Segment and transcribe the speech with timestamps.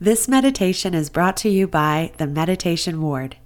[0.00, 3.36] This meditation is brought to you by the Meditation Ward.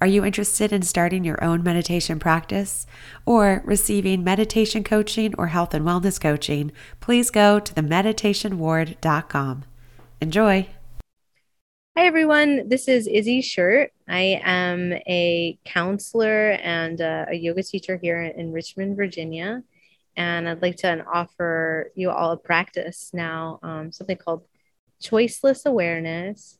[0.00, 2.86] Are you interested in starting your own meditation practice
[3.26, 6.72] or receiving meditation coaching or health and wellness coaching?
[7.00, 9.64] Please go to themeditationward.com.
[10.22, 10.68] Enjoy.
[11.98, 12.66] Hi, everyone.
[12.66, 13.90] This is Izzy Shurte.
[14.08, 19.62] I am a counselor and uh, a yoga teacher here in Richmond, Virginia.
[20.16, 24.44] And I'd like to offer you all a practice now, um, something called
[25.04, 26.58] choiceless awareness.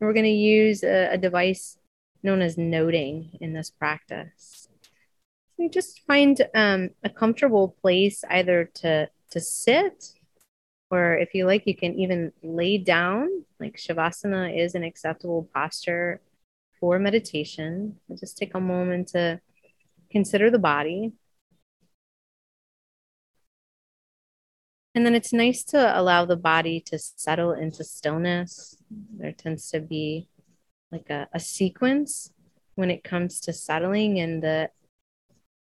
[0.00, 1.78] And we're going to use a, a device
[2.22, 4.68] known as noting in this practice.
[5.56, 10.12] So you just find um, a comfortable place either to, to sit
[10.92, 13.44] or if you like, you can even lay down.
[13.58, 16.20] Like Shavasana is an acceptable posture
[16.78, 17.96] for meditation.
[18.20, 19.40] just take a moment to
[20.10, 21.12] consider the body.
[24.94, 28.76] And then it's nice to allow the body to settle into stillness.
[29.16, 30.28] There tends to be
[30.90, 32.30] like a, a sequence
[32.74, 34.70] when it comes to settling, and the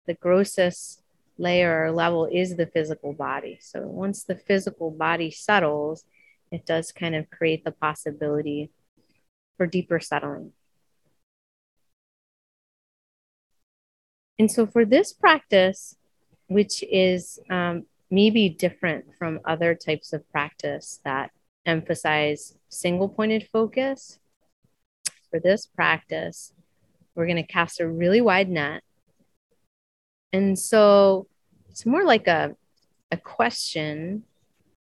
[0.07, 1.03] the grossest
[1.39, 3.59] layer or level is the physical body.
[3.61, 6.05] So once the physical body settles,
[6.53, 8.71] it does kind of create the possibility
[9.57, 10.53] for deeper settling.
[14.39, 15.97] And so for this practice,
[16.47, 21.31] which is um, maybe different from other types of practice that
[21.65, 24.19] emphasize single pointed focus,
[25.31, 26.53] for this practice,
[27.15, 28.83] we're going to cast a really wide net
[30.37, 31.29] and so
[31.71, 32.55] it's more like a,
[33.11, 34.25] a question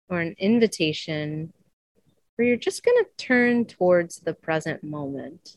[0.09, 1.53] or an invitation
[2.37, 5.57] where you're just going to turn towards the present moment.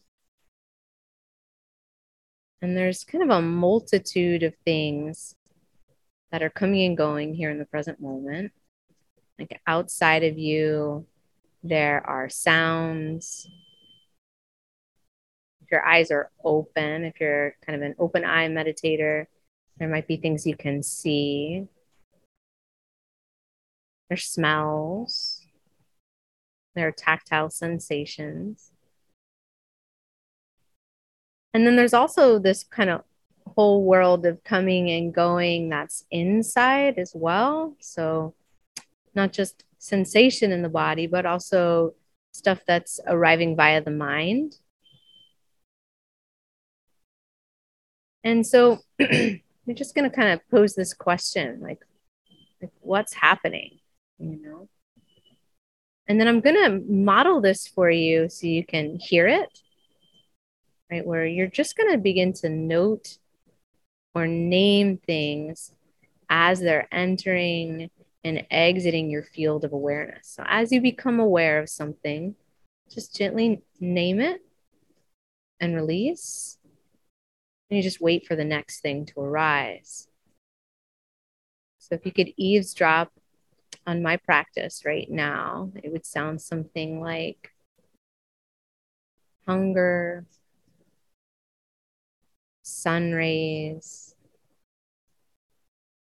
[2.64, 5.36] And there's kind of a multitude of things
[6.36, 8.52] that are coming and going here in the present moment.
[9.40, 11.06] Like outside of you,
[11.64, 13.48] there are sounds.
[15.62, 19.28] If your eyes are open, if you're kind of an open eye meditator,
[19.78, 21.70] there might be things you can see.
[24.10, 25.40] There's smells.
[26.76, 28.74] There are tactile sensations.
[31.54, 33.06] And then there's also this kind of
[33.56, 37.76] whole world of coming and going that's inside as well.
[37.80, 38.34] So,
[39.14, 41.94] not just sensation in the body, but also
[42.34, 44.58] stuff that's arriving via the mind.
[48.24, 48.80] And so,
[49.66, 51.80] you're just going to kind of pose this question like,
[52.62, 53.80] like what's happening
[54.20, 54.70] you know
[56.08, 59.60] and then i'm going to model this for you so you can hear it
[60.92, 63.18] right where you're just going to begin to note
[64.16, 65.72] or name things
[66.30, 67.90] as they're entering
[68.24, 72.34] and exiting your field of awareness so as you become aware of something
[72.90, 74.42] just gently name it
[75.60, 76.58] and release
[77.70, 80.08] and you just wait for the next thing to arise.
[81.80, 83.12] So if you could eavesdrop
[83.88, 87.52] on my practice right now, it would sound something like
[89.48, 90.26] hunger,
[92.68, 94.16] sun rays,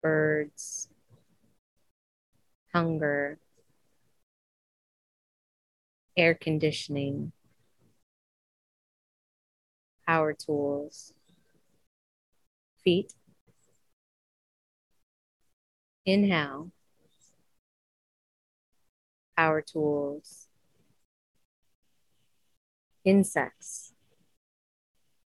[0.03, 0.89] birds,
[2.73, 3.39] hunger,
[6.17, 7.31] air conditioning,
[10.05, 11.13] power tools
[12.83, 13.15] feet.
[16.05, 16.71] Inhale.
[19.37, 20.49] Power tools.
[23.05, 23.93] Insects.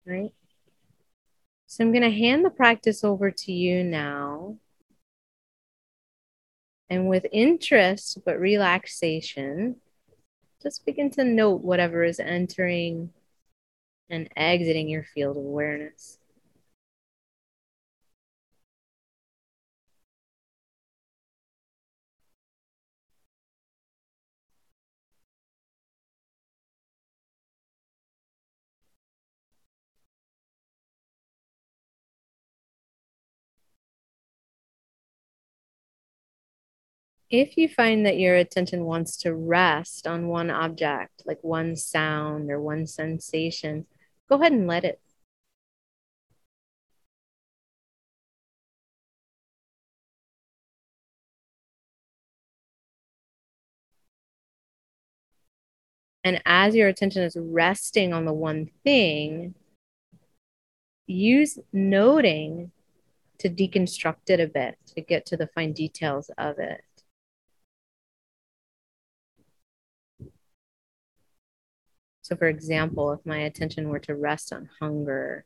[0.05, 0.33] Right?
[1.71, 4.57] So I'm going to hand the practice over to you now.
[6.89, 9.77] And with interest but relaxation,
[10.61, 13.13] just begin to note whatever is entering
[14.09, 16.17] and exiting your field of awareness.
[37.31, 42.51] If you find that your attention wants to rest on one object, like one sound
[42.51, 43.85] or one sensation,
[44.29, 44.99] go ahead and let it.
[56.23, 59.55] And as your attention is resting on the one thing,
[61.07, 62.71] use noting
[63.39, 66.81] to deconstruct it a bit, to get to the fine details of it.
[72.31, 75.43] So, for example, if my attention were to rest on hunger,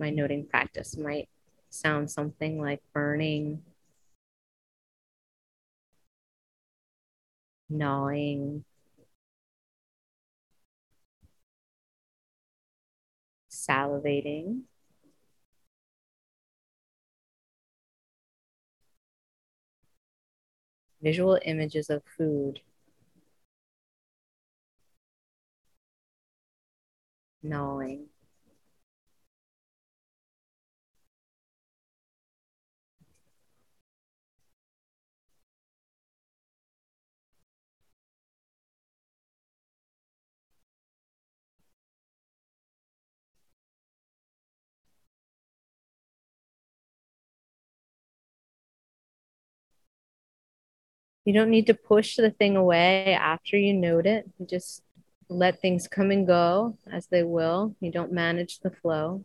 [0.00, 1.28] my noting practice might
[1.70, 3.62] sound something like burning,
[7.68, 8.64] gnawing,
[13.48, 14.62] salivating.
[21.00, 22.60] Visual images of food.
[27.48, 28.08] Gnawing.
[51.24, 54.30] You don't need to push the thing away after you note it.
[54.38, 54.82] You just
[55.28, 57.74] let things come and go as they will.
[57.80, 59.24] You don't manage the flow.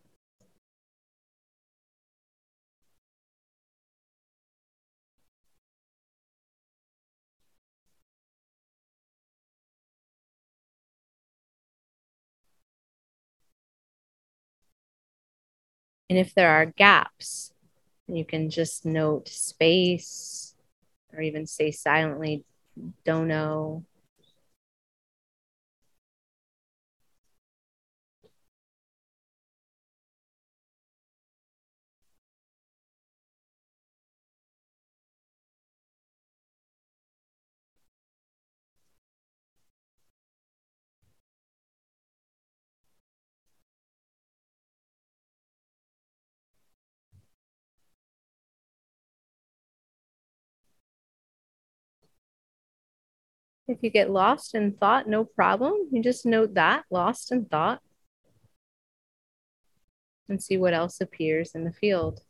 [16.10, 17.54] And if there are gaps,
[18.08, 20.56] you can just note space
[21.14, 22.44] or even say silently,
[23.06, 23.86] don't know.
[53.68, 55.74] If you get lost in thought, no problem.
[55.92, 57.82] You just note that lost in thought
[60.28, 62.22] and see what else appears in the field.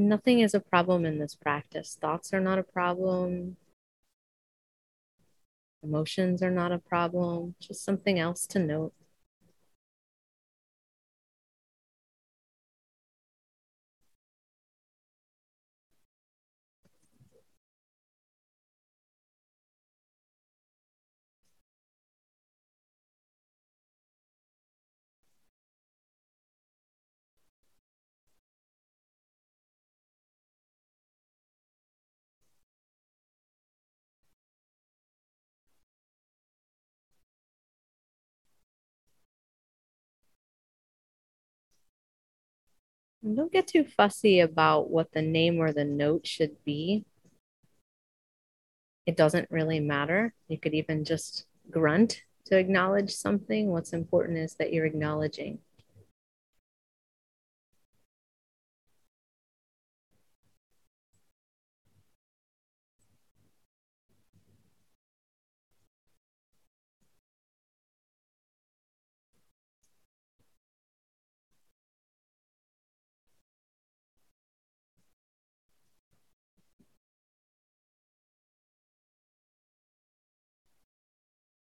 [0.00, 1.98] Nothing is a problem in this practice.
[2.00, 3.58] Thoughts are not a problem.
[5.82, 7.54] Emotions are not a problem.
[7.60, 8.94] Just something else to note.
[43.22, 47.04] Don't get too fussy about what the name or the note should be.
[49.06, 50.34] It doesn't really matter.
[50.48, 53.68] You could even just grunt to acknowledge something.
[53.70, 55.58] What's important is that you're acknowledging.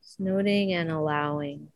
[0.09, 1.71] Just noting and allowing.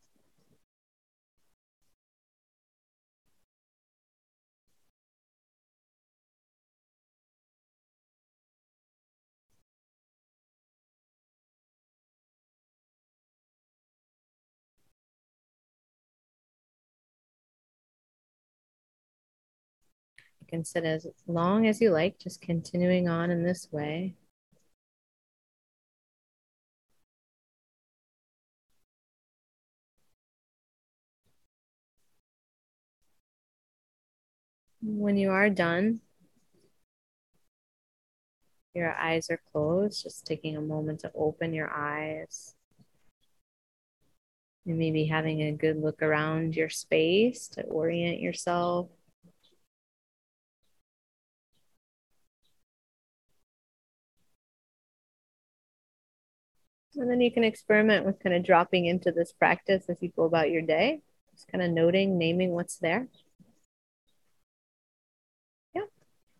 [20.40, 24.14] You can sit as long as you like, just continuing on in this way.
[34.84, 36.00] When you are done,
[38.74, 42.56] your eyes are closed, just taking a moment to open your eyes.
[44.66, 48.88] And maybe having a good look around your space to orient yourself.
[56.96, 60.24] And then you can experiment with kind of dropping into this practice as you go
[60.24, 61.02] about your day,
[61.34, 63.08] just kind of noting, naming what's there.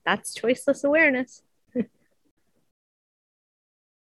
[0.05, 1.43] That's choiceless awareness.